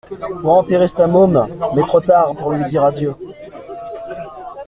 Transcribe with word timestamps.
pour 0.41 0.51
enterrer 0.53 0.87
sa 0.87 1.05
môme 1.05 1.47
mais 1.75 1.83
trop 1.83 2.01
tard, 2.01 2.35
pour 2.35 2.53
lui 2.53 2.65
dire 2.65 2.83
adieu. 2.83 3.13